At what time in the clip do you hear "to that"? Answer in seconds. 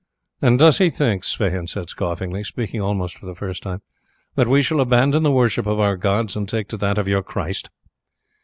6.69-6.97